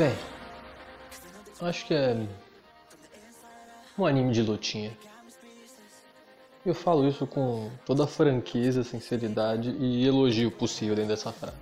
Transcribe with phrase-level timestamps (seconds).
[0.00, 0.16] Bem,
[1.60, 2.16] acho que é
[3.98, 4.96] um anime de lutinha.
[6.64, 11.58] Eu falo isso com toda a franqueza, sinceridade e elogio possível dentro dessa frase.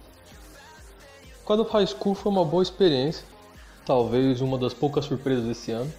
[1.45, 3.25] Quando High School foi uma boa experiência,
[3.85, 5.93] talvez uma das poucas surpresas desse ano.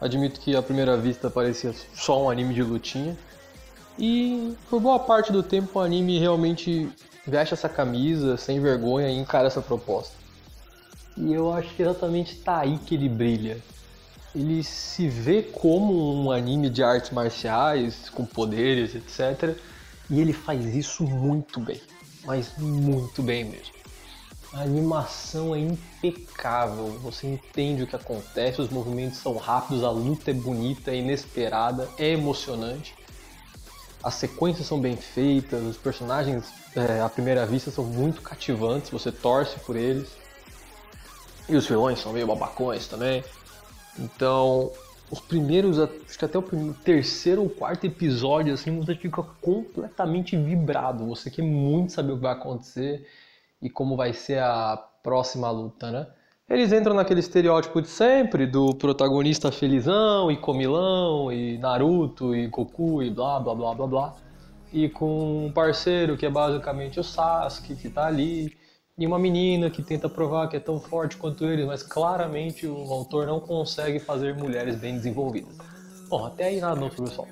[0.00, 3.16] Admito que à primeira vista parecia só um anime de lutinha.
[3.96, 6.88] E por boa parte do tempo o anime realmente
[7.24, 10.25] veste essa camisa sem vergonha e encara essa proposta.
[11.16, 13.62] E eu acho que exatamente tá aí que ele brilha.
[14.34, 19.56] Ele se vê como um anime de artes marciais, com poderes, etc.
[20.10, 21.80] E ele faz isso muito bem.
[22.24, 23.74] Mas muito bem mesmo.
[24.52, 30.30] A animação é impecável, você entende o que acontece, os movimentos são rápidos, a luta
[30.30, 32.94] é bonita, é inesperada, é emocionante.
[34.02, 36.44] As sequências são bem feitas, os personagens
[36.76, 40.08] é, à primeira vista são muito cativantes, você torce por eles.
[41.48, 43.22] E os vilões são meio babacões também.
[43.98, 44.70] Então,
[45.10, 50.36] os primeiros, acho que até o primeiro, terceiro ou quarto episódio, assim, você fica completamente
[50.36, 51.06] vibrado.
[51.06, 53.06] Você quer muito saber o que vai acontecer
[53.62, 56.06] e como vai ser a próxima luta, né?
[56.48, 63.02] Eles entram naquele estereótipo de sempre do protagonista felizão e comilão e Naruto e Goku
[63.02, 64.14] e blá blá blá blá blá.
[64.72, 68.56] E com um parceiro que é basicamente o Sasuke que tá ali
[68.98, 72.90] e uma menina que tenta provar que é tão forte quanto eles, mas claramente o
[72.90, 75.54] autor não consegue fazer mulheres bem desenvolvidas.
[76.08, 77.28] Bom, até aí nada não pessoal.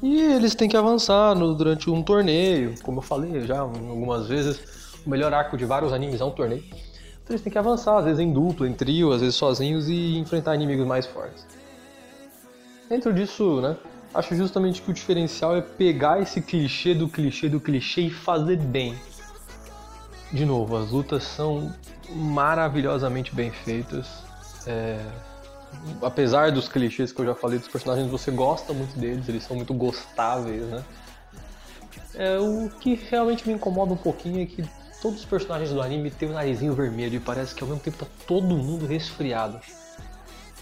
[0.00, 4.60] E eles têm que avançar no, durante um torneio, como eu falei já algumas vezes,
[5.04, 6.62] o melhor arco de vários animes é um torneio.
[6.62, 10.16] Então eles têm que avançar, às vezes em duplo, em trio, às vezes sozinhos e
[10.16, 11.44] enfrentar inimigos mais fortes.
[12.88, 13.76] Dentro disso, né,
[14.14, 18.58] acho justamente que o diferencial é pegar esse clichê do clichê do clichê e fazer
[18.58, 18.94] bem.
[20.32, 21.74] De novo, as lutas são
[22.10, 24.06] maravilhosamente bem feitas.
[24.66, 25.00] É,
[26.02, 29.56] apesar dos clichês que eu já falei dos personagens, você gosta muito deles, eles são
[29.56, 30.84] muito gostáveis, né?
[32.14, 34.64] É, o que realmente me incomoda um pouquinho é que
[35.00, 37.82] todos os personagens do anime têm o um narizinho vermelho e parece que ao mesmo
[37.82, 39.60] tempo tá todo mundo resfriado.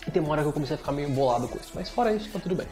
[0.06, 2.12] E tem uma hora que eu comecei a ficar meio bolado com isso, mas fora
[2.12, 2.68] isso tá tudo bem.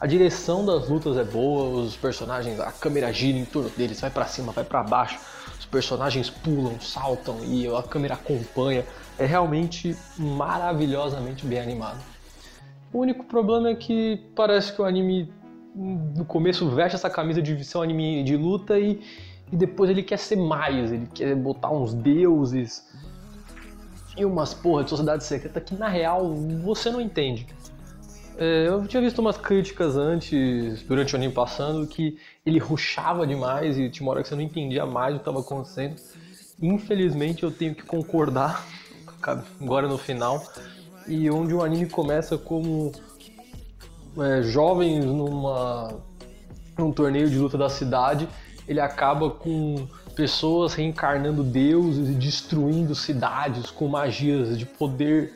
[0.00, 4.10] A direção das lutas é boa, os personagens, a câmera gira em torno deles, vai
[4.10, 5.18] para cima, vai para baixo,
[5.58, 8.84] os personagens pulam, saltam e a câmera acompanha
[9.18, 11.98] é realmente maravilhosamente bem animado.
[12.92, 15.32] O único problema é que parece que o anime
[15.74, 19.02] no começo veste essa camisa de ser um anime de luta e,
[19.52, 22.86] e depois ele quer ser mais, ele quer botar uns deuses
[24.16, 26.34] e umas porra de sociedade secreta que na real
[26.64, 27.46] você não entende.
[28.38, 33.78] É, eu tinha visto umas críticas antes, durante o anime passando, que ele ruxava demais
[33.78, 35.96] e tinha uma hora que você não entendia mais o que estava acontecendo.
[36.60, 38.66] Infelizmente eu tenho que concordar
[39.60, 40.42] agora no final,
[41.08, 42.92] e onde o anime começa como
[44.18, 45.96] é, jovens numa,
[46.78, 48.28] num torneio de luta da cidade,
[48.68, 55.32] ele acaba com pessoas reencarnando deuses e destruindo cidades com magias de poder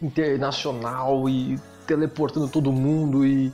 [0.00, 3.52] internacional e teleportando todo mundo e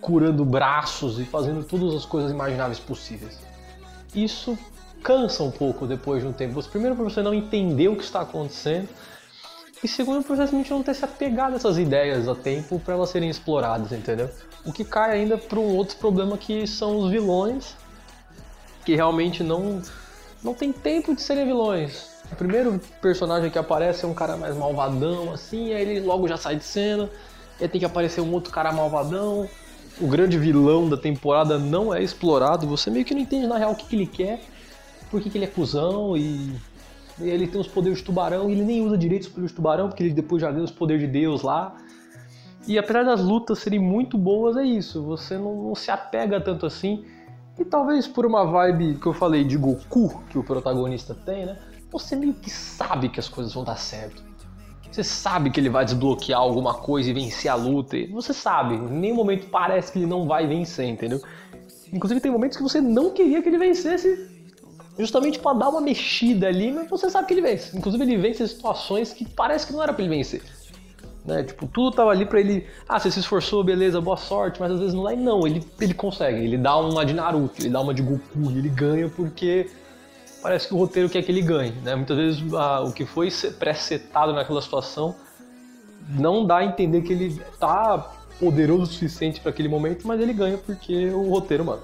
[0.00, 3.38] curando braços e fazendo todas as coisas imagináveis possíveis.
[4.14, 4.58] Isso
[5.02, 6.62] cansa um pouco depois de um tempo.
[6.64, 8.88] Primeiro, por você não entender o que está acontecendo,
[9.84, 13.10] e segundo, por simplesmente não ter se apegado a essas ideias a tempo para elas
[13.10, 14.30] serem exploradas, entendeu?
[14.64, 17.76] O que cai ainda para um outro problema que são os vilões,
[18.84, 19.82] que realmente não,
[20.42, 22.16] não tem tempo de serem vilões.
[22.32, 26.36] O primeiro personagem que aparece é um cara mais malvadão, assim, aí ele logo já
[26.36, 27.08] sai de cena,
[27.60, 29.48] e tem que aparecer um outro cara malvadão.
[30.00, 33.72] O grande vilão da temporada não é explorado, você meio que não entende na real
[33.72, 34.40] o que, que ele quer
[35.10, 36.54] por que, que ele é cuzão e
[37.20, 39.88] ele tem os poderes de tubarão e ele nem usa direito os poderes de tubarão,
[39.88, 41.76] porque ele depois já deu os poderes de Deus lá.
[42.66, 46.66] E apesar das lutas serem muito boas, é isso, você não, não, se apega tanto
[46.66, 47.04] assim.
[47.58, 51.56] E talvez por uma vibe que eu falei de Goku, que o protagonista tem, né?
[51.90, 54.22] Você meio que sabe que as coisas vão dar certo.
[54.90, 57.96] Você sabe que ele vai desbloquear alguma coisa e vencer a luta.
[58.12, 61.20] Você sabe, em nenhum momento parece que ele não vai vencer, entendeu?
[61.92, 64.30] Inclusive tem momentos que você não queria que ele vencesse
[64.98, 67.76] justamente para dar uma mexida ali, mas você sabe que ele vence.
[67.76, 70.42] Inclusive ele vence situações que parece que não era para ele vencer.
[71.24, 71.42] Né?
[71.42, 74.78] Tipo, tudo tava ali para ele, ah, você se esforçou, beleza, boa sorte, mas às
[74.78, 77.80] vezes não dá e não, ele, ele consegue, ele dá uma de Naruto, ele dá
[77.80, 79.68] uma de Goku, ele ganha porque
[80.46, 81.96] parece que o roteiro quer que ele ganhe, né?
[81.96, 83.28] Muitas vezes ah, o que foi
[83.58, 85.16] pré-setado naquela situação
[86.08, 90.32] não dá a entender que ele tá poderoso o suficiente para aquele momento, mas ele
[90.32, 91.82] ganha porque o roteiro manda.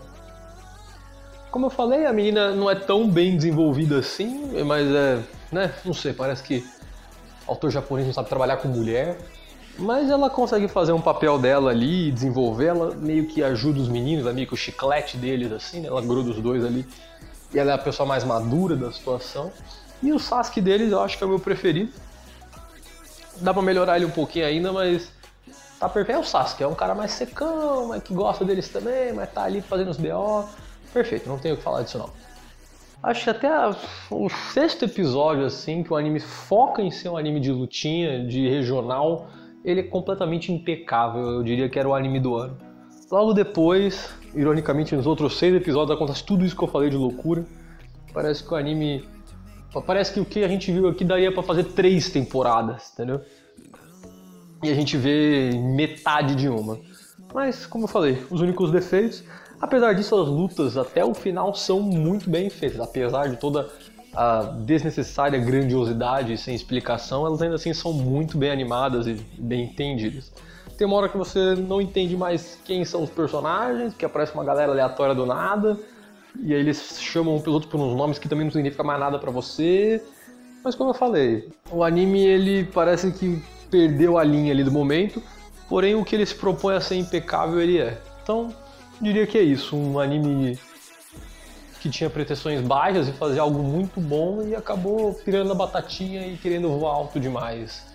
[1.50, 5.19] Como eu falei, a menina não é tão bem desenvolvida assim, mas é,
[5.50, 6.65] né, não sei, parece que
[7.49, 9.19] o autor japonês não sabe trabalhar com mulher.
[9.76, 14.32] Mas ela consegue fazer um papel dela ali, desenvolver, ela meio que ajuda os meninos,
[14.32, 15.88] meio que o chiclete deles, assim, né?
[15.88, 16.87] Ela gruda os dois ali.
[17.52, 19.52] E ela é a pessoa mais madura da situação.
[20.02, 21.93] E o Sasuke deles eu acho que é o meu preferido.
[23.40, 25.12] Dá pra melhorar ele um pouquinho ainda, mas
[25.78, 26.19] tá perfeito.
[26.19, 29.44] É o Sasuke, é um cara mais secão, mas que gosta deles também, mas tá
[29.44, 30.44] ali fazendo os BO.
[30.93, 32.10] Perfeito, não tenho o que falar disso não.
[33.02, 33.75] Acho que até a,
[34.10, 38.48] o sexto episódio, assim, que o anime foca em ser um anime de lutinha, de
[38.48, 39.28] regional,
[39.64, 41.22] ele é completamente impecável.
[41.22, 42.56] Eu diria que era o anime do ano.
[43.10, 47.44] Logo depois, ironicamente, nos outros seis episódios acontece tudo isso que eu falei de loucura.
[48.12, 49.05] Parece que o anime.
[49.87, 53.23] Parece que o que a gente viu aqui daria para fazer três temporadas, entendeu?
[54.62, 56.79] E a gente vê metade de uma.
[57.34, 59.25] Mas, como eu falei, os únicos defeitos.
[59.61, 62.81] Apesar disso, as lutas até o final são muito bem feitas.
[62.81, 63.69] Apesar de toda
[64.14, 70.32] a desnecessária grandiosidade sem explicação, elas ainda assim são muito bem animadas e bem entendidas.
[70.76, 74.44] Tem uma hora que você não entende mais quem são os personagens, que aparece uma
[74.44, 75.78] galera aleatória do nada,
[76.40, 79.19] e aí eles chamam um outros por uns nomes que também não significa mais nada
[79.19, 80.02] para você.
[80.64, 85.22] Mas como eu falei, o anime ele parece que perdeu a linha ali do momento,
[85.69, 88.00] porém o que ele se propõe a ser impecável ele é.
[88.22, 88.54] Então,
[89.00, 90.58] diria que é isso, um anime
[91.80, 96.36] que tinha pretensões baixas e fazer algo muito bom e acabou pirando a batatinha e
[96.36, 97.92] querendo voar alto demais.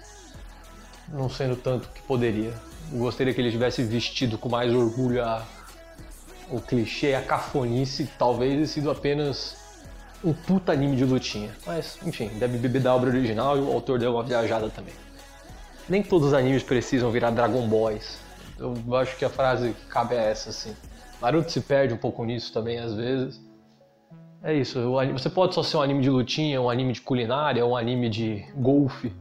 [1.09, 2.53] Não sendo tanto que poderia.
[2.91, 5.45] Eu gostaria que ele tivesse vestido com mais orgulho a,
[6.49, 9.57] o clichê, a cafonice, talvez sido apenas
[10.23, 11.55] um puta anime de lutinha.
[11.65, 14.93] Mas, enfim, deve beber da obra original e o autor deu uma viajada também.
[15.87, 18.19] Nem todos os animes precisam virar Dragon Boys.
[18.59, 20.75] Eu acho que a frase que cabe é essa, assim.
[21.21, 23.39] Naruto se perde um pouco nisso também, às vezes.
[24.43, 24.79] É isso,
[25.13, 28.45] você pode só ser um anime de lutinha, um anime de culinária, um anime de
[28.55, 29.11] golfe.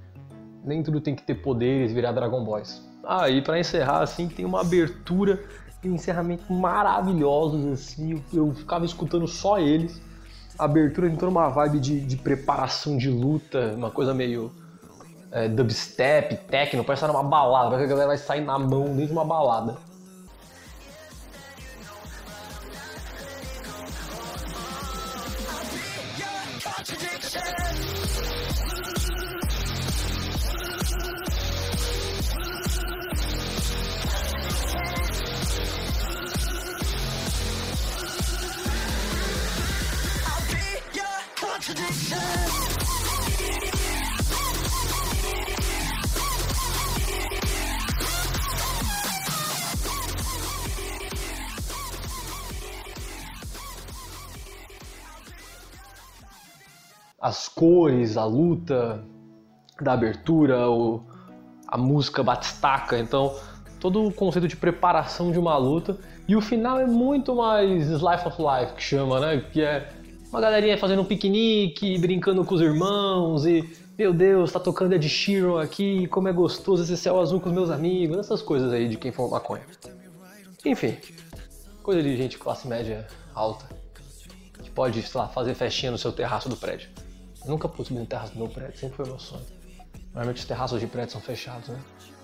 [0.67, 2.85] Nem tudo tem que ter poderes virar Dragon Boys.
[3.05, 5.45] Ah, e pra encerrar, assim, tem uma abertura
[5.83, 8.23] e um encerramento maravilhosos, assim.
[8.33, 10.03] Eu, eu ficava escutando só eles.
[10.59, 14.53] A abertura entrou numa vibe de, de preparação de luta, uma coisa meio
[15.31, 18.87] é, dubstep, techno, parece estar numa balada, parece que a galera vai sair na mão
[18.87, 19.77] dentro de uma balada.
[57.21, 59.03] As cores, a luta
[59.81, 61.03] da abertura, o,
[61.67, 63.35] a música batistaca, então
[63.81, 65.99] todo o conceito de preparação de uma luta.
[66.29, 69.45] E o final é muito mais Slice of Life, que chama, né?
[69.53, 69.89] Que é
[70.31, 73.65] uma galerinha fazendo um piquenique, brincando com os irmãos e,
[73.97, 77.55] meu Deus, tá tocando Ed Sheeran aqui, como é gostoso esse céu azul com os
[77.55, 79.65] meus amigos, essas coisas aí de quem fuma maconha.
[80.65, 80.97] Enfim,
[81.83, 83.67] coisa de gente classe média alta,
[84.63, 86.89] que pode, sei lá, fazer festinha no seu terraço do prédio.
[87.47, 89.47] Eu nunca subir no terraço do meu prédio, sempre foi meu sonho.
[90.07, 91.79] Normalmente os terraços de prédio são fechados, né?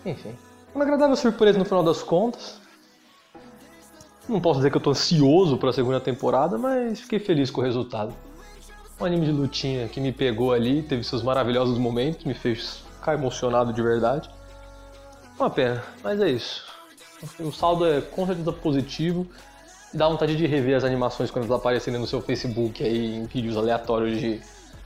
[0.04, 0.36] Enfim.
[0.74, 2.60] Uma agradável surpresa no final das contas.
[4.28, 7.60] Não posso dizer que eu tô ansioso para a segunda temporada, mas fiquei feliz com
[7.60, 8.12] o resultado.
[9.00, 13.14] Um anime de lutinha que me pegou ali, teve seus maravilhosos momentos, me fez ficar
[13.14, 14.28] emocionado de verdade.
[15.38, 16.64] Uma pena, mas é isso.
[17.38, 19.26] O saldo é com certeza positivo.
[19.94, 23.56] Dá vontade de rever as animações quando elas aparecerem no seu Facebook aí em vídeos
[23.56, 24.40] aleatórios de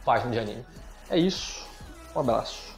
[0.07, 0.65] página de anime.
[1.11, 1.67] É isso.
[2.15, 2.76] Um abraço.